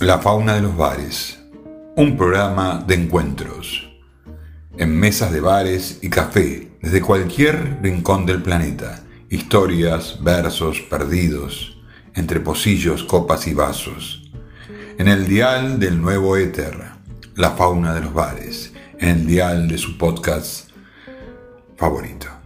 [0.00, 1.38] La fauna de los bares.
[1.94, 3.86] Un programa de encuentros.
[4.78, 9.02] En mesas de bares y café, desde cualquier rincón del planeta.
[9.28, 11.76] Historias, versos, perdidos,
[12.14, 14.32] entre pocillos, copas y vasos.
[14.96, 16.78] En el dial del nuevo éter,
[17.34, 18.72] la fauna de los bares.
[18.98, 20.70] En el dial de su podcast
[21.76, 22.39] favorito.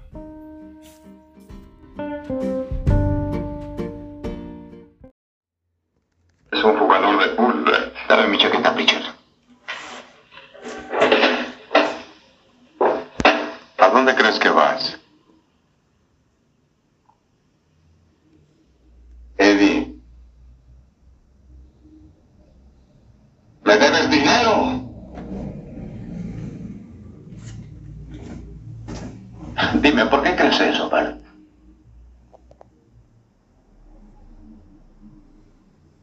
[29.80, 31.20] Dime, ¿por qué crees eso, Bart?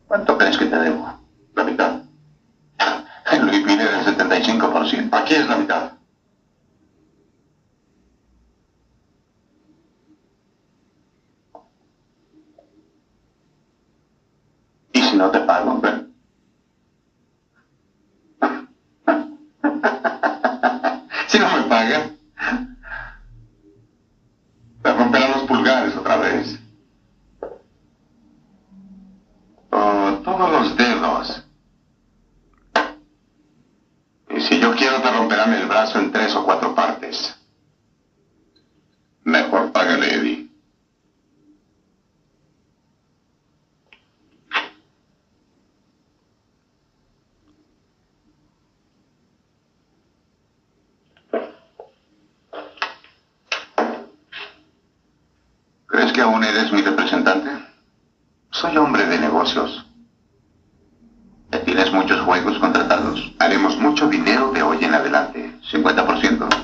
[0.07, 1.19] ¿Cuánto crees que te debo?
[1.55, 2.01] La mitad.
[3.41, 5.09] Luis viene del 75%.
[5.13, 5.91] Aquí es la mitad.
[14.93, 16.11] ¿Y si no te pago, Bert?
[21.27, 22.17] Si no me pagan,
[24.83, 26.59] me romperán los pulgares otra vez.
[29.69, 31.45] Oh, todos los dedos.
[34.29, 37.33] Y si yo quiero, te romperán el brazo en tres o cuatro partes.
[39.23, 40.51] Mejor págale, Eddie.
[56.21, 57.49] ¿Crees que aún eres mi representante?
[58.51, 59.83] Soy hombre de negocios.
[61.65, 63.33] ¿Tienes muchos juegos contratados?
[63.39, 65.51] Haremos mucho dinero de hoy en adelante.
[65.71, 66.60] 50%.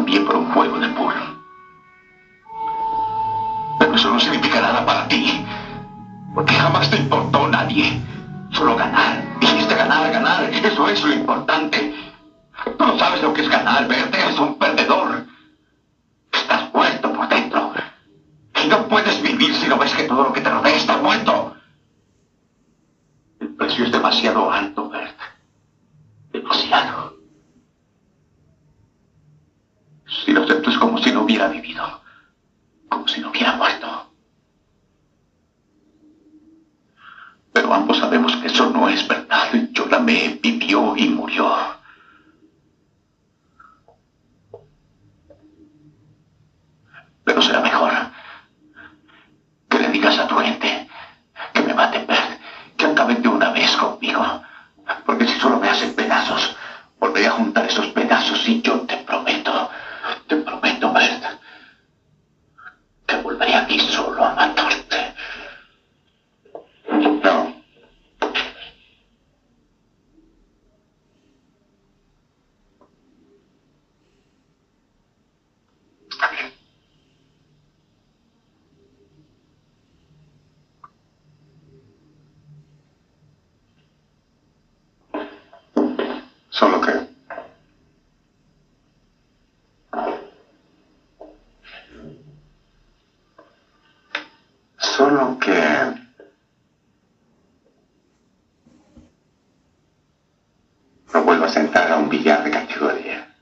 [0.00, 1.12] La cambié por un juego de pool.
[3.78, 5.44] Pero eso no significa nada para ti.
[6.34, 7.84] Porque jamás te importó nadie.
[8.50, 9.22] Solo ganar.
[9.40, 10.44] Dijiste ganar, ganar.
[10.64, 11.92] Eso es lo importante.
[12.78, 14.09] Tú no sabes lo que es ganar, Bert.
[95.10, 95.52] Solo que...
[101.12, 103.34] No vuelvas a entrar a un billar de categoría.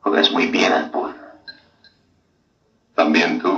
[0.00, 1.14] Juegas muy bien al pool.
[2.96, 3.55] También tú,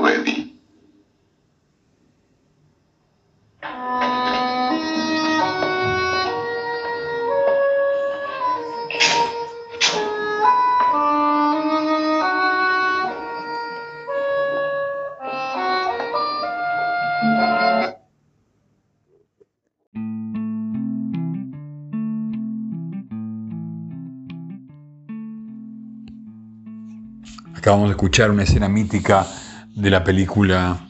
[27.69, 29.27] Acabamos de escuchar una escena mítica
[29.75, 30.89] de la película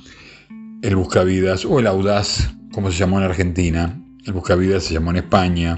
[0.81, 4.01] El Buscavidas o El Audaz, como se llamó en Argentina.
[4.25, 5.77] El Buscavidas se llamó en España.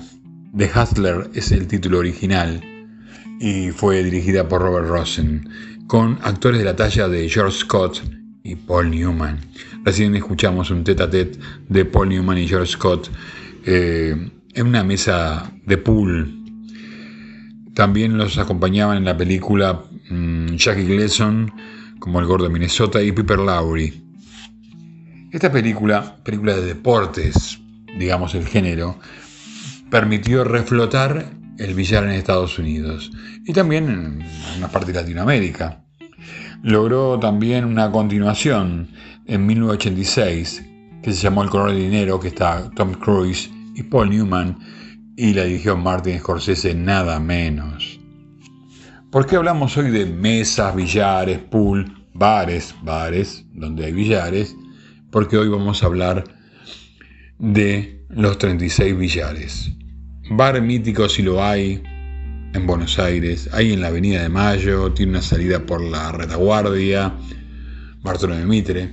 [0.55, 2.61] The Hustler es el título original
[3.41, 5.49] y fue dirigida por Robert Rosen,
[5.87, 8.02] con actores de la talla de George Scott
[8.43, 9.38] y Paul Newman.
[9.82, 11.38] Recién escuchamos un tete a tete
[11.70, 13.11] de Paul Newman y George Scott
[13.64, 14.14] eh,
[14.52, 16.37] en una mesa de pool.
[17.73, 19.82] También los acompañaban en la película
[20.56, 21.52] Jackie Gleason
[21.99, 24.05] como el gordo de Minnesota y Piper Lowry.
[25.31, 27.61] Esta película, película de deportes,
[27.99, 28.99] digamos el género,
[29.91, 31.26] permitió reflotar
[31.58, 33.11] el billar en Estados Unidos
[33.44, 34.26] y también en
[34.58, 35.85] una parte de Latinoamérica.
[36.62, 38.88] Logró también una continuación
[39.26, 40.64] en 1986
[41.02, 44.58] que se llamó El color de dinero, que está Tom Cruise y Paul Newman
[45.17, 48.00] y la dirigió Martin Scorsese nada menos.
[49.11, 54.55] ¿Por qué hablamos hoy de mesas, billares, pool, bares, bares donde hay billares?
[55.11, 56.23] Porque hoy vamos a hablar
[57.41, 59.73] de los 36 billares.
[60.31, 61.83] Bar mítico si lo hay
[62.55, 67.12] en Buenos Aires, hay en la Avenida de Mayo, tiene una salida por la retaguardia,
[68.03, 68.93] Bartolomé Mitre.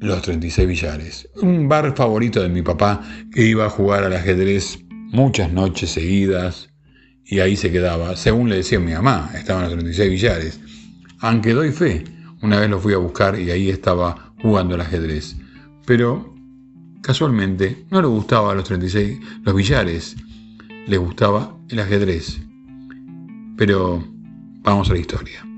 [0.00, 1.28] Los 36 billares.
[1.40, 3.00] Un bar favorito de mi papá
[3.32, 6.68] que iba a jugar al ajedrez muchas noches seguidas
[7.26, 8.16] y ahí se quedaba.
[8.16, 10.60] Según le decía mi mamá, estaban los 36 billares.
[11.20, 12.04] Aunque doy fe,
[12.42, 15.36] una vez lo fui a buscar y ahí estaba jugando al ajedrez.
[15.86, 16.34] Pero
[17.02, 20.16] casualmente no le gustaba los 36 los billares,
[20.86, 22.40] le gustaba el ajedrez.
[23.56, 24.06] Pero
[24.62, 25.55] vamos a la historia.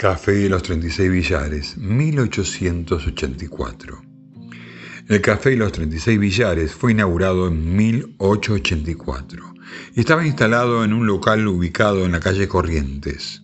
[0.00, 4.02] Café de los 36 Billares, 1884.
[5.08, 9.54] El Café de los 36 Billares fue inaugurado en 1884
[9.94, 13.42] y estaba instalado en un local ubicado en la calle Corrientes.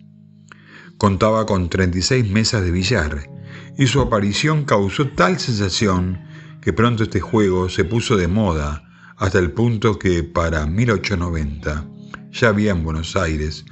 [0.97, 3.29] Contaba con 36 mesas de billar
[3.77, 6.23] y su aparición causó tal sensación
[6.59, 8.83] que pronto este juego se puso de moda
[9.15, 11.85] hasta el punto que para 1890
[12.31, 13.63] ya había en Buenos Aires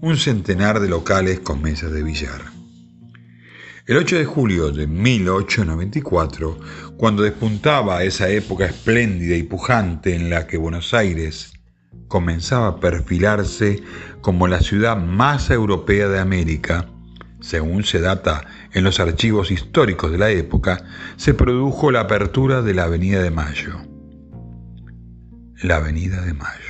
[0.00, 2.42] un centenar de locales con mesas de billar.
[3.86, 6.58] El 8 de julio de 1894,
[6.96, 11.52] cuando despuntaba esa época espléndida y pujante en la que Buenos Aires
[12.06, 13.82] comenzaba a perfilarse
[14.20, 16.90] como la ciudad más europea de América,
[17.40, 20.84] según se data en los archivos históricos de la época,
[21.16, 23.80] se produjo la apertura de la Avenida de Mayo.
[25.62, 26.67] La Avenida de Mayo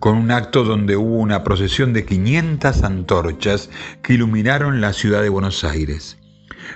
[0.00, 3.68] con un acto donde hubo una procesión de 500 antorchas
[4.02, 6.16] que iluminaron la ciudad de Buenos Aires,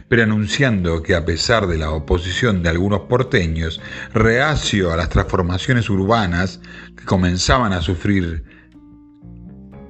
[0.09, 3.81] pero anunciando que a pesar de la oposición de algunos porteños,
[4.13, 6.61] reacio a las transformaciones urbanas
[6.97, 8.45] que comenzaban a sufrir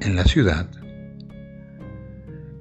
[0.00, 0.70] en la ciudad,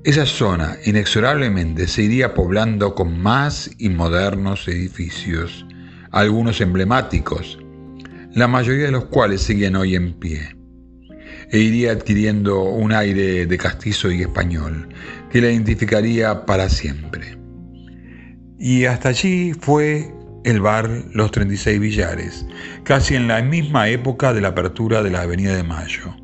[0.04, 5.68] esa zona inexorablemente se iría poblando con más y modernos edificios,
[6.12, 7.60] algunos emblemáticos,
[8.34, 10.63] la mayoría de los cuales siguen hoy en pie
[11.52, 14.90] e iría adquiriendo un aire de castizo y español
[15.32, 17.38] que la identificaría para siempre.
[18.60, 22.46] Y hasta allí fue el bar Los 36 Billares,
[22.84, 26.16] casi en la misma época de la apertura de la Avenida de Mayo,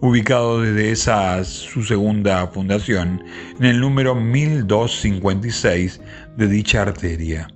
[0.00, 3.22] ubicado desde esa su segunda fundación
[3.58, 6.00] en el número 1256
[6.36, 7.48] de dicha arteria,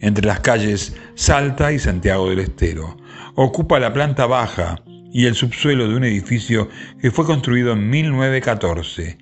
[0.00, 2.96] entre las calles Salta y Santiago del Estero.
[3.34, 4.83] Ocupa la planta baja
[5.14, 6.68] y el subsuelo de un edificio
[7.00, 9.16] que fue construido en 1914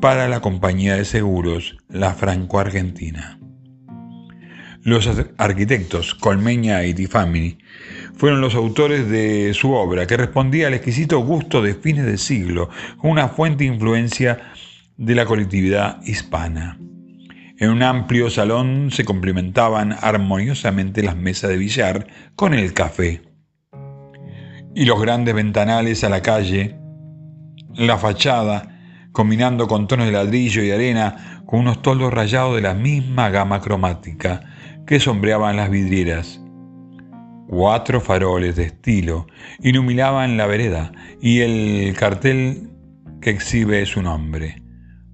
[0.00, 3.38] para la compañía de seguros La Franco-Argentina.
[4.82, 5.06] Los
[5.36, 7.58] arquitectos Colmeña y Tifamini
[8.16, 12.70] fueron los autores de su obra, que respondía al exquisito gusto de fines de siglo,
[12.96, 14.52] con una fuente influencia
[14.96, 16.78] de la colectividad hispana.
[17.58, 23.27] En un amplio salón se complementaban armoniosamente las mesas de billar con el café
[24.74, 26.78] y los grandes ventanales a la calle,
[27.74, 28.78] la fachada,
[29.12, 33.60] combinando con tonos de ladrillo y arena, con unos toldos rayados de la misma gama
[33.60, 34.42] cromática
[34.86, 36.40] que sombreaban las vidrieras.
[37.48, 39.26] Cuatro faroles de estilo
[39.60, 42.70] iluminaban la vereda y el cartel
[43.20, 44.62] que exhibe su nombre.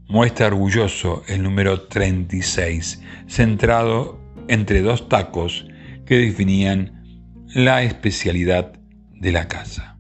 [0.08, 5.66] Muestra orgulloso el número 36, centrado entre dos tacos
[6.04, 7.02] que definían
[7.54, 8.72] la especialidad
[9.20, 9.94] de la casa.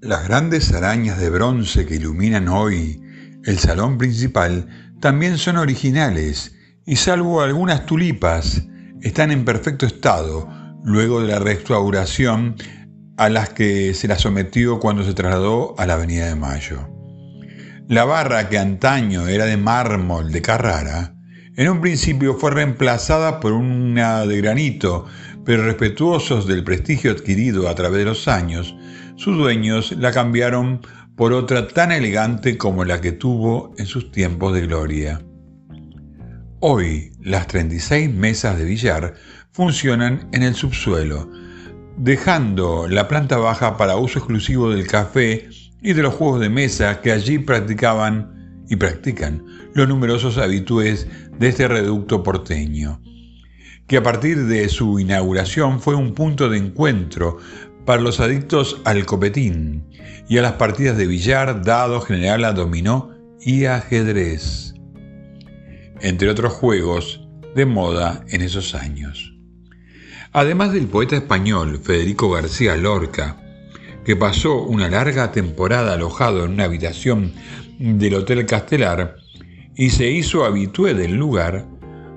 [0.00, 3.00] Las grandes arañas de bronce que iluminan hoy
[3.44, 4.66] el salón principal
[5.00, 6.54] también son originales
[6.84, 8.62] y salvo algunas tulipas
[9.00, 10.48] están en perfecto estado
[10.84, 12.56] luego de la restauración
[13.16, 17.01] a las que se las sometió cuando se trasladó a la Avenida de Mayo.
[17.92, 21.14] La barra que antaño era de mármol de Carrara,
[21.56, 25.04] en un principio fue reemplazada por una de granito,
[25.44, 28.74] pero respetuosos del prestigio adquirido a través de los años,
[29.16, 30.80] sus dueños la cambiaron
[31.16, 35.20] por otra tan elegante como la que tuvo en sus tiempos de gloria.
[36.60, 39.16] Hoy las 36 mesas de billar
[39.50, 41.30] funcionan en el subsuelo,
[41.98, 45.50] dejando la planta baja para uso exclusivo del café
[45.82, 51.06] y de los juegos de mesa que allí practicaban y practican los numerosos habitués
[51.38, 53.00] de este reducto porteño,
[53.86, 57.38] que a partir de su inauguración fue un punto de encuentro
[57.84, 59.84] para los adictos al copetín
[60.28, 63.10] y a las partidas de billar, dado, general, dominó
[63.40, 64.74] y ajedrez,
[66.00, 69.34] entre otros juegos de moda en esos años.
[70.32, 73.41] Además del poeta español Federico García Lorca,
[74.04, 77.32] que pasó una larga temporada alojado en una habitación
[77.78, 79.16] del Hotel Castelar
[79.76, 81.66] y se hizo habitué del lugar,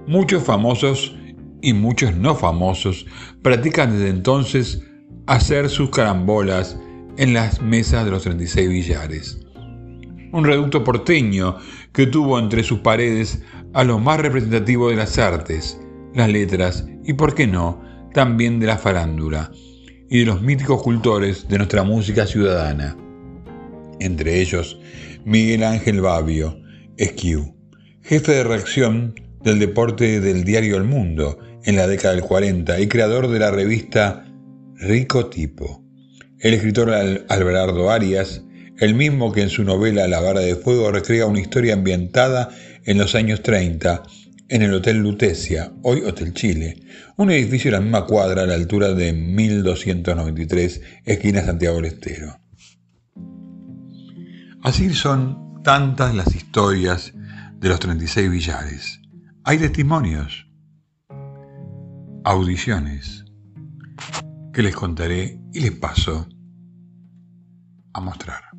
[0.08, 1.16] muchos famosos
[1.62, 3.06] y muchos no famosos
[3.42, 4.84] practican desde entonces
[5.28, 6.78] hacer sus carambolas
[7.18, 9.40] en las mesas de los 36 billares.
[10.32, 11.58] Un reducto porteño
[11.94, 13.42] que tuvo entre sus paredes
[13.74, 15.80] a lo más representativo de las artes,
[16.14, 17.82] las letras y, por qué no,
[18.14, 19.52] también de la farándula
[20.10, 22.96] y de los míticos cultores de nuestra música ciudadana.
[24.00, 24.80] Entre ellos,
[25.24, 26.60] Miguel Ángel Babio,
[26.98, 27.56] Esquiu,
[28.02, 32.88] jefe de reacción del deporte del diario El Mundo en la década del 40 y
[32.88, 34.26] creador de la revista
[34.76, 35.84] rico tipo.
[36.40, 38.44] El escritor Alberardo Arias,
[38.80, 42.50] el mismo que en su novela La vara de fuego recrea una historia ambientada
[42.86, 44.04] en los años 30
[44.48, 46.82] en el Hotel Lutecia, hoy Hotel Chile,
[47.18, 52.40] un edificio de la misma cuadra a la altura de 1293, esquina Santiago del Estero.
[54.62, 57.14] Así son tantas las historias
[57.60, 59.02] de los 36 billares.
[59.44, 60.48] Hay testimonios,
[62.24, 63.26] audiciones,
[64.54, 66.28] que les contaré y les paso
[67.94, 68.55] a mostrar.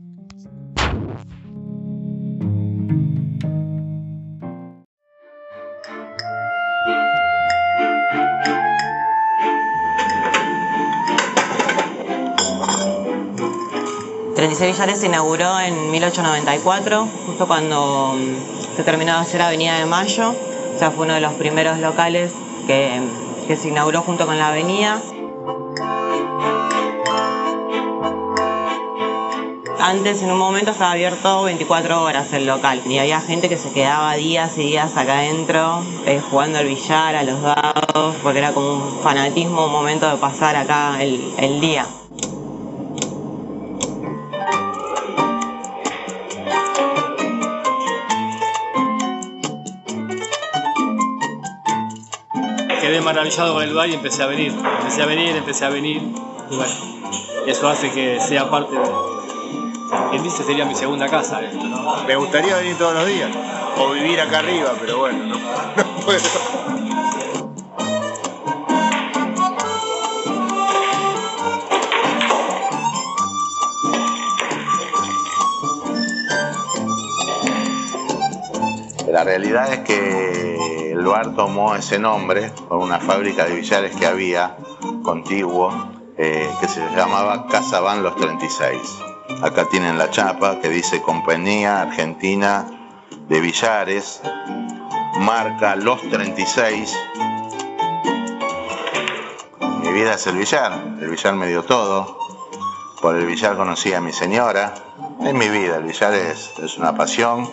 [14.37, 20.35] Villares se inauguró en 1894, justo cuando mm, se terminó de hacer Avenida de Mayo.
[20.75, 22.33] O sea, fue uno de los primeros locales
[22.67, 23.01] que,
[23.47, 25.01] que se inauguró junto con la avenida.
[29.81, 33.71] Antes en un momento estaba abierto 24 horas el local y había gente que se
[33.71, 38.53] quedaba días y días acá adentro eh, jugando al billar, a los dados, porque era
[38.53, 41.87] como un fanatismo, un momento de pasar acá el, el día.
[53.07, 56.03] Maravillado con el lugar y empecé a venir, empecé a venir, empecé a venir.
[56.51, 56.75] Y bueno,
[57.47, 58.83] eso hace que sea parte de
[60.11, 61.41] quien dice sería mi segunda casa.
[62.05, 63.31] Me gustaría venir todos los días,
[63.79, 65.37] o vivir acá arriba, pero bueno, no,
[66.05, 66.21] puedo.
[79.13, 80.56] La realidad es que
[80.97, 84.57] el lugar tomó ese nombre por una fábrica de billares que había
[85.03, 85.71] contiguo
[86.17, 88.81] eh, que se llamaba Casa Van Los 36.
[89.43, 92.67] Acá tienen la chapa que dice Compañía Argentina
[93.29, 94.23] de Billares,
[95.19, 96.97] marca Los 36.
[99.83, 102.17] Mi vida es el billar, el billar me dio todo.
[103.03, 104.73] Por el billar conocí a mi señora.
[105.23, 107.47] Es mi vida, el billar es, es una pasión.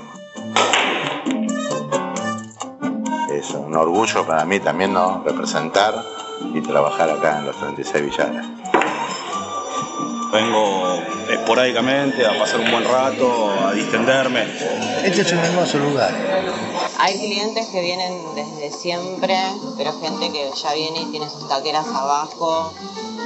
[3.43, 5.21] Es un orgullo para mí también ¿no?
[5.25, 6.01] representar
[6.53, 8.45] y trabajar acá en los 36 billares.
[10.31, 14.47] Vengo esporádicamente a pasar un buen rato, a distenderme.
[15.03, 16.11] Este es un hermoso lugar.
[16.99, 19.37] Hay clientes que vienen desde siempre,
[19.77, 22.73] pero gente que ya viene y tiene sus taqueras abajo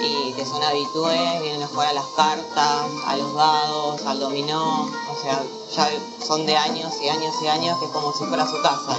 [0.01, 4.81] y que son habitués, vienen a jugar a las cartas, a los dados, al dominó,
[4.85, 5.43] o sea,
[5.75, 5.89] ya
[6.25, 8.97] son de años y años y años que es como si fuera su casa.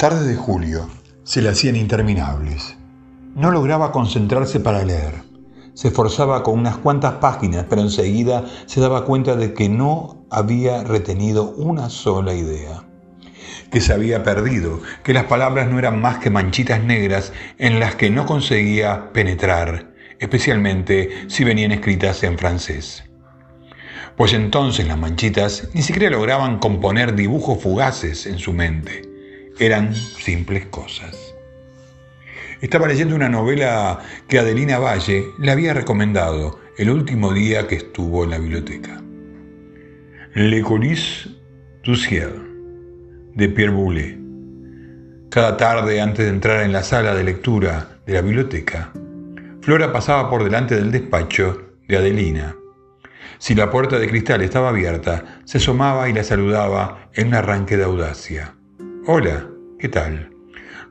[0.00, 0.88] Tardes de Julio
[1.24, 2.78] se le hacían interminables.
[3.34, 5.12] No lograba concentrarse para leer.
[5.74, 10.84] Se esforzaba con unas cuantas páginas, pero enseguida se daba cuenta de que no había
[10.84, 12.82] retenido una sola idea.
[13.70, 17.94] Que se había perdido, que las palabras no eran más que manchitas negras en las
[17.94, 23.04] que no conseguía penetrar, especialmente si venían escritas en francés.
[24.16, 29.09] Pues entonces las manchitas ni siquiera lograban componer dibujos fugaces en su mente
[29.60, 31.34] eran simples cosas.
[32.62, 38.24] Estaba leyendo una novela que Adelina Valle le había recomendado el último día que estuvo
[38.24, 39.00] en la biblioteca.
[40.34, 41.28] Le Colis
[41.84, 42.32] du Ciel,
[43.34, 44.18] de Pierre Boulet.
[45.28, 48.92] Cada tarde, antes de entrar en la sala de lectura de la biblioteca,
[49.60, 52.56] Flora pasaba por delante del despacho de Adelina.
[53.38, 57.76] Si la puerta de cristal estaba abierta, se asomaba y la saludaba en un arranque
[57.76, 58.54] de audacia.
[59.12, 59.44] Hola,
[59.80, 60.30] ¿qué tal?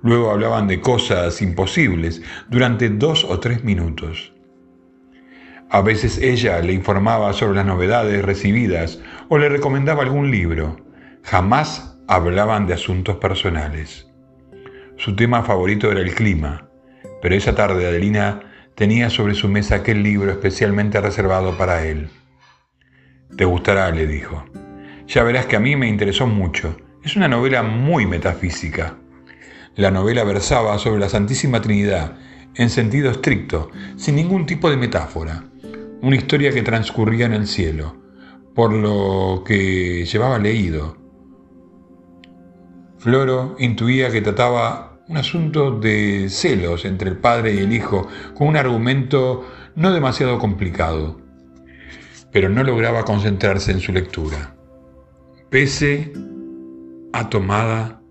[0.03, 4.33] Luego hablaban de cosas imposibles durante dos o tres minutos.
[5.69, 10.75] A veces ella le informaba sobre las novedades recibidas o le recomendaba algún libro.
[11.23, 14.11] Jamás hablaban de asuntos personales.
[14.97, 16.67] Su tema favorito era el clima,
[17.21, 18.41] pero esa tarde Adelina
[18.75, 22.09] tenía sobre su mesa aquel libro especialmente reservado para él.
[23.37, 24.43] Te gustará, le dijo.
[25.07, 26.75] Ya verás que a mí me interesó mucho
[27.09, 28.95] es una novela muy metafísica.
[29.75, 32.13] La novela versaba sobre la Santísima Trinidad
[32.53, 35.43] en sentido estricto, sin ningún tipo de metáfora.
[36.03, 37.95] Una historia que transcurría en el cielo,
[38.53, 40.97] por lo que llevaba leído.
[42.99, 48.49] Floro intuía que trataba un asunto de celos entre el padre y el hijo, con
[48.49, 51.19] un argumento no demasiado complicado,
[52.31, 54.55] pero no lograba concentrarse en su lectura.
[55.49, 56.13] Pese
[57.13, 58.01] ha tomada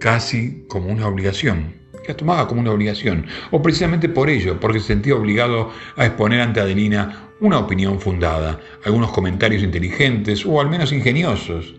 [0.00, 1.74] casi como una obligación,
[2.04, 6.40] que tomaba como una obligación, o precisamente por ello, porque se sentía obligado a exponer
[6.40, 11.74] ante Adelina una opinión fundada, algunos comentarios inteligentes o al menos ingeniosos.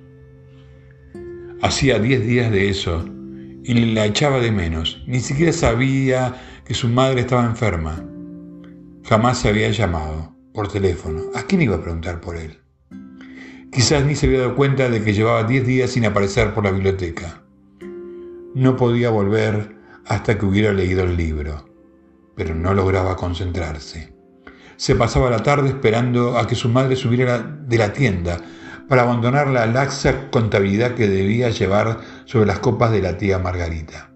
[1.62, 3.06] Hacía diez días de eso
[3.64, 8.06] y la echaba de menos, ni siquiera sabía que su madre estaba enferma.
[9.04, 11.24] Jamás se había llamado por teléfono.
[11.36, 12.59] ¿A quién iba a preguntar por él?
[13.72, 16.72] Quizás ni se había dado cuenta de que llevaba diez días sin aparecer por la
[16.72, 17.44] biblioteca.
[18.56, 19.76] No podía volver
[20.08, 21.70] hasta que hubiera leído el libro,
[22.36, 24.12] pero no lograba concentrarse.
[24.76, 28.42] Se pasaba la tarde esperando a que su madre subiera de la tienda
[28.88, 34.10] para abandonar la laxa contabilidad que debía llevar sobre las copas de la tía Margarita.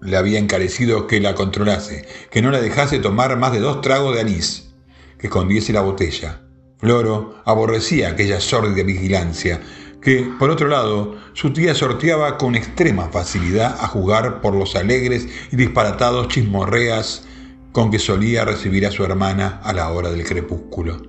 [0.00, 4.14] Le había encarecido que la controlase, que no la dejase tomar más de dos tragos
[4.14, 4.74] de anís,
[5.18, 6.42] que escondiese la botella,
[6.78, 9.60] Floro aborrecía aquella sórdida vigilancia
[10.00, 15.26] que, por otro lado, su tía sorteaba con extrema facilidad a jugar por los alegres
[15.50, 17.26] y disparatados chismorreas
[17.72, 21.02] con que solía recibir a su hermana a la hora del crepúsculo,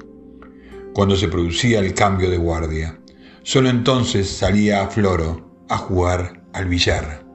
[0.94, 3.00] cuando se producía el cambio de guardia.
[3.44, 7.26] Solo entonces salía a Floro a jugar al billar,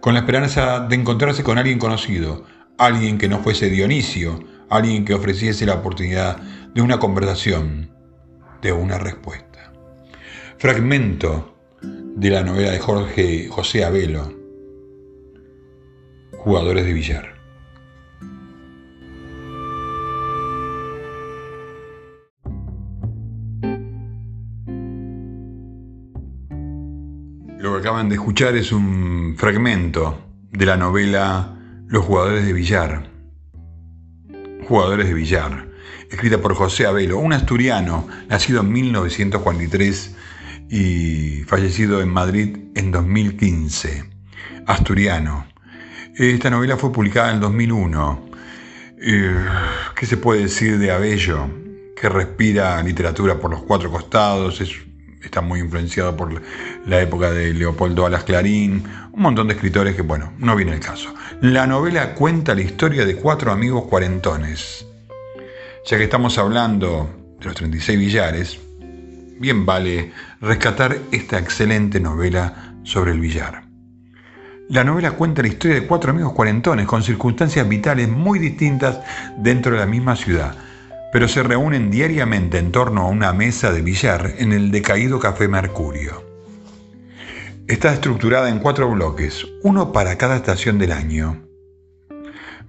[0.00, 2.44] con la esperanza de encontrarse con alguien conocido,
[2.78, 6.38] alguien que no fuese Dionisio, alguien que ofreciese la oportunidad
[6.74, 7.88] de una conversación,
[8.60, 9.72] de una respuesta.
[10.58, 14.32] Fragmento de la novela de Jorge José Abelo,
[16.32, 17.34] Jugadores de Billar.
[27.58, 30.18] Lo que acaban de escuchar es un fragmento
[30.50, 31.56] de la novela
[31.86, 33.08] Los jugadores de billar.
[34.66, 35.73] Jugadores de billar
[36.14, 40.14] escrita por José Abelo, un asturiano nacido en 1943
[40.70, 44.04] y fallecido en Madrid en 2015.
[44.66, 45.46] Asturiano.
[46.16, 48.28] Esta novela fue publicada en el 2001.
[48.98, 49.44] Eh,
[49.96, 51.48] ¿Qué se puede decir de Abello?
[52.00, 54.62] Que respira literatura por los cuatro costados,
[55.22, 56.40] está muy influenciado por
[56.86, 60.80] la época de Leopoldo Alas Clarín, un montón de escritores que, bueno, no viene el
[60.80, 61.12] caso.
[61.40, 64.86] La novela cuenta la historia de cuatro amigos cuarentones
[65.86, 68.58] Ya que estamos hablando de los 36 billares,
[69.38, 73.64] bien vale rescatar esta excelente novela sobre el billar.
[74.70, 79.00] La novela cuenta la historia de cuatro amigos cuarentones con circunstancias vitales muy distintas
[79.36, 80.56] dentro de la misma ciudad,
[81.12, 85.48] pero se reúnen diariamente en torno a una mesa de billar en el decaído Café
[85.48, 86.24] Mercurio.
[87.68, 91.44] Está estructurada en cuatro bloques, uno para cada estación del año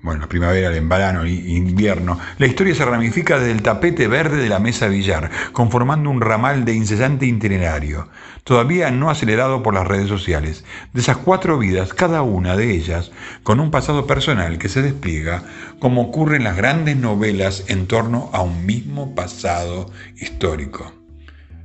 [0.06, 4.60] bueno, primavera, el verano, invierno, la historia se ramifica desde el tapete verde de la
[4.60, 8.08] mesa billar, conformando un ramal de incesante itinerario,
[8.44, 10.64] todavía no acelerado por las redes sociales.
[10.94, 15.44] De esas cuatro vidas, cada una de ellas, con un pasado personal que se despliega,
[15.80, 20.94] como ocurre en las grandes novelas en torno a un mismo pasado histórico.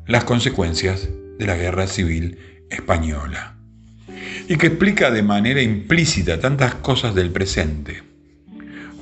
[0.07, 2.39] Las consecuencias de la guerra civil
[2.71, 3.57] española.
[4.49, 8.10] Y que explica de manera implícita tantas cosas del presente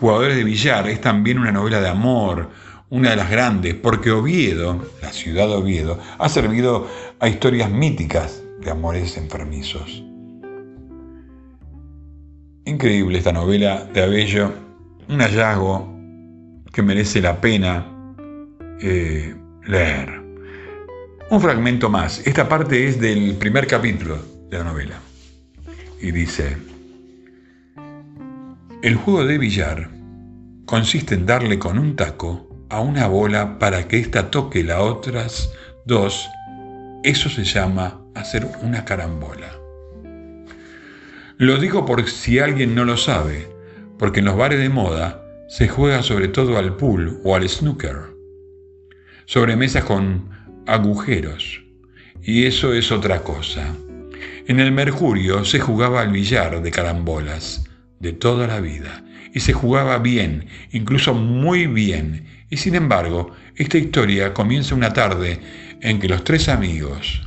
[0.00, 2.50] Jugadores de Billar es también una novela de amor,
[2.88, 8.42] una de las grandes, porque Oviedo, la ciudad de Oviedo, ha servido a historias míticas
[8.60, 10.04] de amores enfermizos.
[12.64, 14.52] Increíble esta novela de Abello,
[15.08, 15.92] un hallazgo
[16.72, 17.86] que merece la pena
[18.80, 19.34] eh,
[19.66, 20.22] leer.
[21.30, 22.24] Un fragmento más.
[22.26, 25.00] Esta parte es del primer capítulo de la novela.
[26.00, 26.56] Y dice,
[28.80, 29.90] el juego de billar
[30.64, 35.52] consiste en darle con un taco a una bola para que ésta toque las otras
[35.84, 36.28] dos.
[37.02, 39.50] Eso se llama hacer una carambola.
[41.38, 43.48] Lo digo por si alguien no lo sabe,
[43.98, 48.14] porque en los bares de moda se juega sobre todo al pool o al snooker,
[49.24, 50.28] sobre mesas con
[50.66, 51.62] agujeros,
[52.22, 53.74] y eso es otra cosa.
[54.46, 57.67] En el Mercurio se jugaba al billar de carambolas,
[58.00, 62.26] de toda la vida y se jugaba bien, incluso muy bien.
[62.50, 65.40] Y sin embargo, esta historia comienza una tarde
[65.80, 67.22] en que los tres amigos,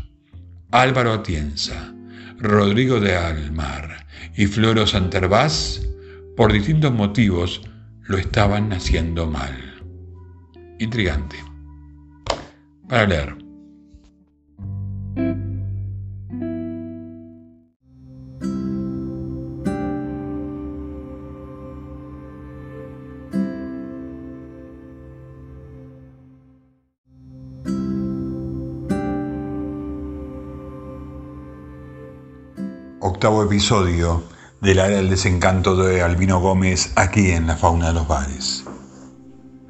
[0.71, 1.93] Álvaro Atienza,
[2.37, 5.87] Rodrigo de Almar y Floro Santervás,
[6.35, 7.61] por distintos motivos,
[8.03, 9.55] lo estaban haciendo mal.
[10.79, 11.37] Intrigante.
[12.87, 13.40] Para leer.
[33.03, 34.23] Octavo episodio
[34.61, 38.63] de la era del desencanto de Albino Gómez aquí en la fauna de los bares.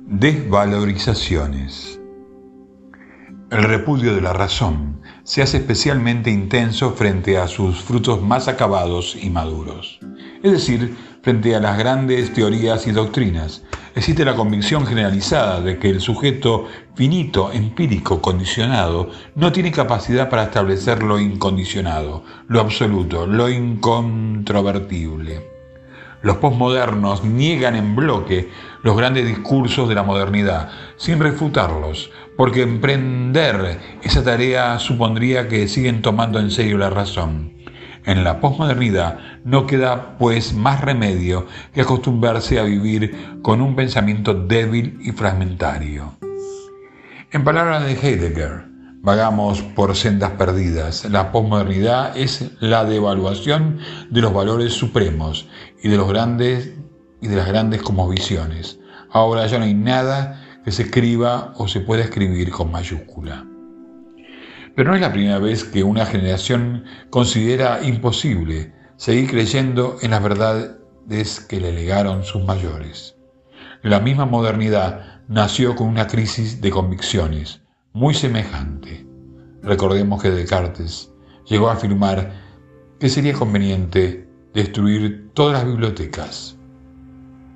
[0.05, 1.97] Desvalorizaciones.
[3.49, 9.15] El repudio de la razón se hace especialmente intenso frente a sus frutos más acabados
[9.15, 10.01] y maduros,
[10.43, 13.63] es decir, frente a las grandes teorías y doctrinas,
[13.95, 20.43] existe la convicción generalizada de que el sujeto finito, empírico, condicionado, no tiene capacidad para
[20.43, 25.49] establecer lo incondicionado, lo absoluto, lo incontrovertible.
[26.23, 28.49] Los posmodernos niegan en bloque
[28.84, 36.01] los grandes discursos de la modernidad, sin refutarlos, porque emprender esa tarea supondría que siguen
[36.01, 37.61] tomando en serio la razón.
[38.05, 44.33] En la posmodernidad no queda pues más remedio que acostumbrarse a vivir con un pensamiento
[44.33, 46.13] débil y fragmentario.
[47.31, 48.65] En palabras de Heidegger,
[49.01, 51.05] vagamos por sendas perdidas.
[51.05, 55.47] La posmodernidad es la devaluación de los valores supremos
[55.83, 56.73] y de los grandes
[57.21, 58.79] y de las grandes como visiones.
[59.11, 63.45] Ahora ya no hay nada que se escriba o se pueda escribir con mayúscula.
[64.75, 70.23] Pero no es la primera vez que una generación considera imposible seguir creyendo en las
[70.23, 73.15] verdades que le legaron sus mayores.
[73.81, 77.62] La misma modernidad nació con una crisis de convicciones
[77.93, 79.05] muy semejante.
[79.63, 81.12] Recordemos que Descartes
[81.45, 82.31] llegó a afirmar
[82.99, 86.57] que sería conveniente destruir todas las bibliotecas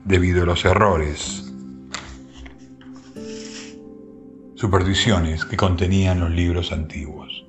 [0.06, 1.55] debido a los errores
[4.66, 7.46] supersticiones que contenían los libros antiguos.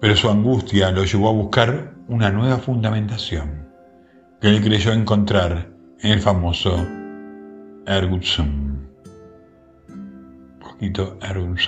[0.00, 3.68] Pero su angustia lo llevó a buscar una nueva fundamentación
[4.40, 5.70] que él creyó encontrar
[6.00, 6.84] en el famoso
[7.86, 8.24] Ergut
[10.60, 11.60] Poquito Ergut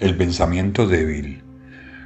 [0.00, 1.51] El pensamiento débil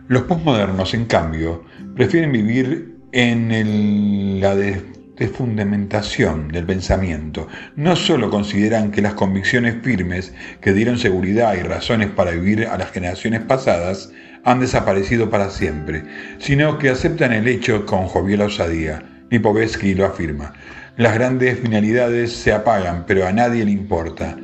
[0.09, 1.65] los posmodernos, en cambio,
[1.95, 7.49] prefieren vivir en la de fundamentación del pensamiento.
[7.75, 12.77] No solo consideran que las convicciones firmes que dieron seguridad y razones para vivir a
[12.77, 14.13] las generaciones pasadas
[14.45, 16.05] han desaparecido para siempre,
[16.39, 19.03] sino que aceptan el hecho con jovial osadía.
[19.31, 20.53] Lipovetsky lo afirma.
[20.97, 24.37] Las grandes finalidades se apagan, pero a nadie le importa.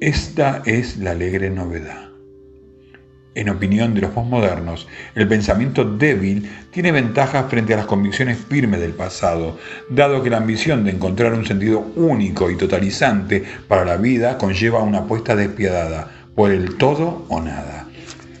[0.00, 2.07] Esta es la alegre novedad.
[3.38, 8.80] En opinión de los posmodernos, el pensamiento débil tiene ventajas frente a las convicciones firmes
[8.80, 9.56] del pasado,
[9.88, 14.82] dado que la ambición de encontrar un sentido único y totalizante para la vida conlleva
[14.82, 17.86] una apuesta despiadada por el todo o nada.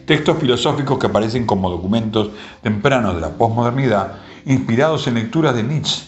[0.04, 2.30] Textos filosóficos que aparecen como documentos
[2.60, 4.14] tempranos de la posmodernidad,
[4.46, 6.06] inspirados en lecturas de Nietzsche,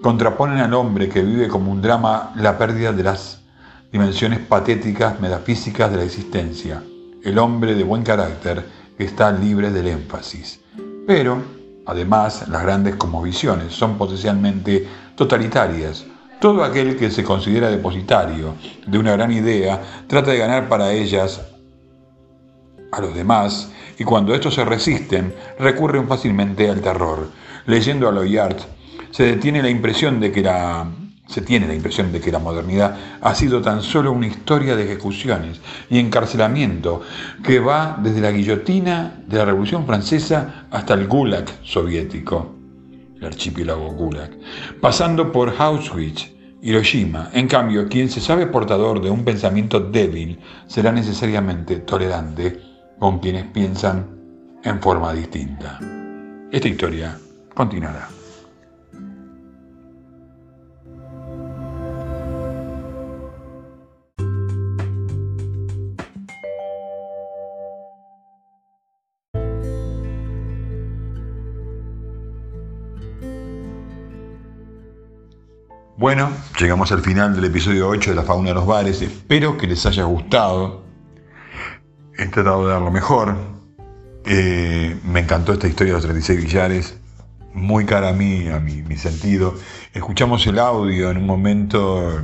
[0.00, 3.42] contraponen al hombre que vive como un drama la pérdida de las
[3.92, 6.80] dimensiones patéticas metafísicas de la existencia
[7.24, 8.64] el hombre de buen carácter
[8.98, 10.60] está libre del énfasis.
[11.06, 11.42] Pero,
[11.86, 16.04] además, las grandes cosmovisiones son potencialmente totalitarias.
[16.40, 18.54] Todo aquel que se considera depositario
[18.86, 21.40] de una gran idea trata de ganar para ellas
[22.92, 27.28] a los demás y cuando estos se resisten recurren fácilmente al terror.
[27.66, 28.58] Leyendo a Loyard
[29.10, 30.86] se detiene la impresión de que la
[31.26, 34.84] se tiene la impresión de que la modernidad ha sido tan solo una historia de
[34.84, 37.02] ejecuciones y encarcelamiento
[37.42, 42.54] que va desde la guillotina de la Revolución Francesa hasta el Gulag soviético,
[43.18, 44.30] el archipiélago Gulag,
[44.80, 47.30] pasando por Auschwitz, Hiroshima.
[47.32, 52.58] En cambio, quien se sabe portador de un pensamiento débil será necesariamente tolerante
[52.98, 54.06] con quienes piensan
[54.62, 55.78] en forma distinta.
[56.50, 57.18] Esta historia
[57.54, 58.23] continuará.
[75.96, 76.28] Bueno,
[76.58, 79.00] llegamos al final del episodio 8 de La Fauna de los Bares.
[79.00, 80.82] Espero que les haya gustado.
[82.18, 83.36] He tratado de dar lo mejor.
[84.26, 86.98] Eh, me encantó esta historia de los 36 billares.
[87.52, 89.54] Muy cara a mí, a mi, mi sentido.
[89.92, 92.22] Escuchamos el audio en un momento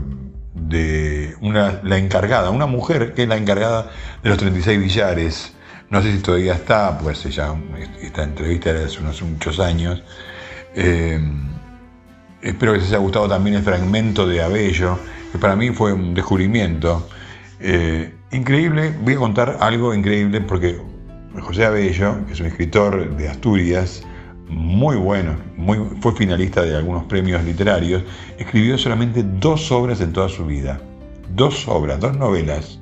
[0.53, 3.93] de una, la encargada, una mujer que es la encargada
[4.25, 5.55] de los 36 billares.
[5.91, 7.55] No sé si todavía está, pues ya
[8.03, 10.03] esta entrevista era hace unos muchos años.
[10.75, 11.21] Eh,
[12.43, 14.99] Espero que les haya gustado también el fragmento de Abello,
[15.31, 17.09] que para mí fue un descubrimiento.
[17.61, 20.81] Eh, increíble, voy a contar algo increíble porque
[21.39, 24.03] José Abello, que es un escritor de Asturias,
[24.49, 28.03] muy bueno, muy, fue finalista de algunos premios literarios,
[28.39, 30.81] escribió solamente dos obras en toda su vida.
[31.29, 32.81] Dos obras, dos novelas.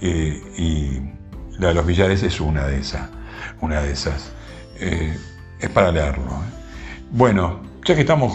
[0.00, 3.08] Eh, y la de los Villares es una de esas.
[3.60, 4.32] Una de esas.
[4.80, 5.16] Eh,
[5.60, 6.24] es para leerlo.
[7.12, 8.32] Bueno, ya que estamos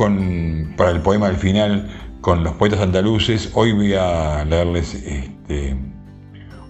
[0.78, 1.90] para el poema del final
[2.22, 5.76] con los poetas andaluces, hoy voy a leerles este,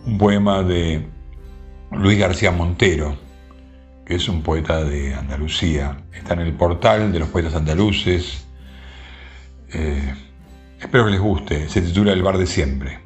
[0.05, 1.07] un poema de
[1.91, 3.15] Luis García Montero,
[4.05, 5.97] que es un poeta de Andalucía.
[6.13, 8.45] Está en el portal de los poetas andaluces.
[9.71, 10.13] Eh,
[10.79, 11.69] espero que les guste.
[11.69, 13.02] Se titula El bar de siempre.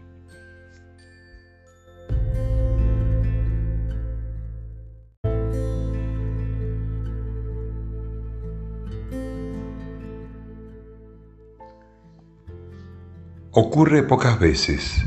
[13.60, 15.04] Ocurre pocas veces,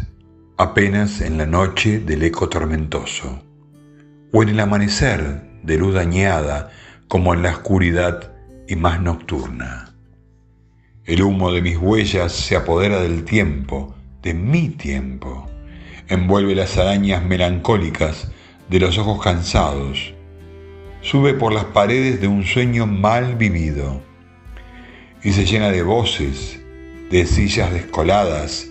[0.57, 3.45] apenas en la noche del eco tormentoso,
[4.33, 6.73] o en el amanecer de luz dañada
[7.07, 8.33] como en la oscuridad
[8.67, 9.95] y más nocturna.
[11.05, 15.49] El humo de mis huellas se apodera del tiempo, de mi tiempo,
[16.09, 18.33] envuelve las arañas melancólicas
[18.69, 20.13] de los ojos cansados,
[21.03, 24.03] sube por las paredes de un sueño mal vivido.
[25.23, 26.60] Y se llena de voces
[27.11, 28.69] de sillas descoladas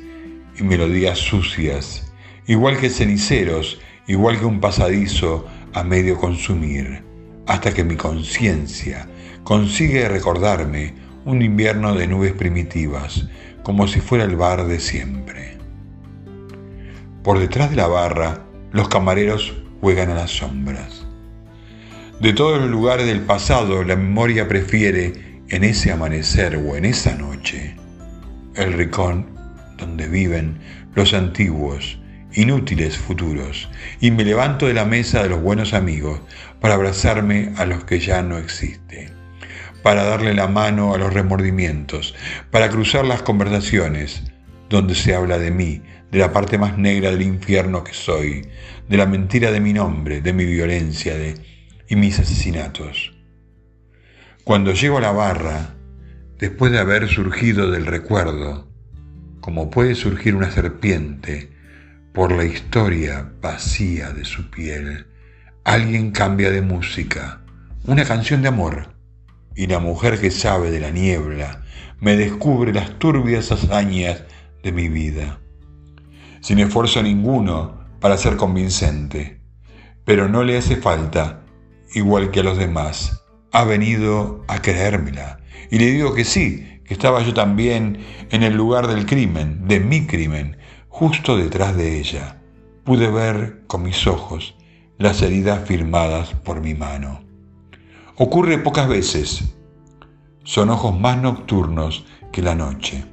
[0.58, 2.12] y melodías sucias,
[2.48, 7.04] igual que ceniceros, igual que un pasadizo a medio consumir,
[7.48, 9.08] hasta que mi conciencia
[9.44, 10.94] consigue recordarme
[11.26, 13.28] un invierno de nubes primitivas,
[13.62, 15.58] como si fuera el bar de siempre.
[17.24, 21.06] Por detrás de la barra, los camareros juegan a las sombras.
[22.22, 27.16] De todos los lugares del pasado, la memoria prefiere, en ese amanecer o en esa
[27.16, 27.76] noche,
[28.60, 29.26] el ricón
[29.78, 30.60] donde viven
[30.94, 32.00] los antiguos,
[32.34, 33.70] inútiles futuros,
[34.00, 36.22] y me levanto de la mesa de los buenos amigos
[36.60, 39.12] para abrazarme a los que ya no existen,
[39.82, 42.16] para darle la mano a los remordimientos,
[42.52, 44.24] para cruzar las conversaciones
[44.70, 48.48] donde se habla de mí, de la parte más negra del infierno que soy,
[48.88, 51.36] de la mentira de mi nombre, de mi violencia de,
[51.88, 53.14] y mis asesinatos.
[54.44, 55.76] Cuando llego a la barra,
[56.40, 58.68] después de haber surgido del recuerdo,
[59.42, 61.52] como puede surgir una serpiente
[62.14, 65.06] por la historia vacía de su piel,
[65.66, 67.42] alguien cambia de música,
[67.86, 68.96] una canción de amor,
[69.54, 71.64] y la mujer que sabe de la niebla
[72.00, 74.24] me descubre las turbias hazañas
[74.64, 75.42] de mi vida.
[76.40, 79.42] Sin esfuerzo ninguno para ser convincente,
[80.06, 81.44] pero no le hace falta,
[81.94, 85.39] igual que a los demás, ha venido a creérmela.
[85.70, 88.00] Y le digo que sí, que estaba yo también
[88.32, 92.42] en el lugar del crimen, de mi crimen, justo detrás de ella.
[92.84, 94.56] Pude ver con mis ojos
[94.98, 97.24] las heridas firmadas por mi mano.
[98.18, 99.56] Ocurre pocas veces.
[100.44, 103.06] Son ojos más nocturnos que la noche.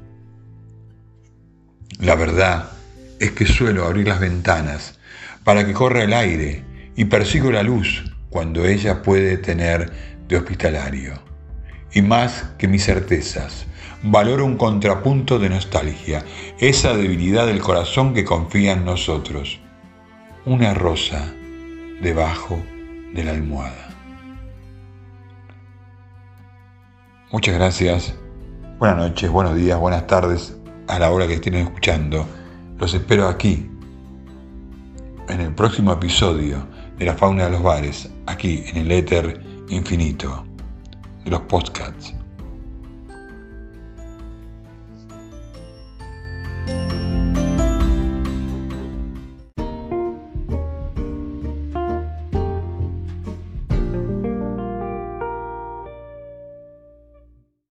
[2.00, 2.72] La verdad
[3.20, 4.98] es que suelo abrir las ventanas
[5.44, 6.64] para que corra el aire
[6.96, 9.92] y persigo la luz cuando ella puede tener
[10.26, 11.25] de hospitalario.
[11.96, 13.64] Y más que mis certezas,
[14.02, 16.22] valoro un contrapunto de nostalgia,
[16.58, 19.58] esa debilidad del corazón que confía en nosotros.
[20.44, 21.32] Una rosa
[22.02, 22.62] debajo
[23.14, 23.88] de la almohada.
[27.32, 28.14] Muchas gracias.
[28.78, 30.54] Buenas noches, buenos días, buenas tardes
[30.88, 32.26] a la hora que estén escuchando.
[32.78, 33.70] Los espero aquí,
[35.30, 36.58] en el próximo episodio
[36.98, 40.44] de la fauna de los bares, aquí en el éter infinito
[41.26, 42.25] de los podcasts.